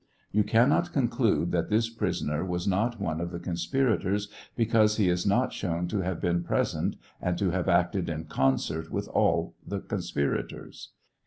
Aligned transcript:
You 0.31 0.43
cannot 0.43 0.93
conclude 0.93 1.51
that 1.51 1.69
this 1.69 1.87
prisoner 1.87 2.43
was 2.43 2.67
not 2.67 2.99
one 2.99 3.21
of 3.21 3.29
the 3.29 3.37
conspirators 3.37 4.29
because 4.55 4.97
he 4.97 5.09
is 5.09 5.27
not 5.27 5.53
shown 5.53 5.87
to 5.89 6.01
have 6.01 6.19
been 6.19 6.43
present 6.43 6.95
and 7.21 7.37
to 7.37 7.51
have 7.51 7.69
acted 7.69 8.09
in 8.09 8.25
concert 8.25 8.91
with 8.91 9.07
all 9.09 9.53
the 9.63 9.79
conspirators. 9.79 10.93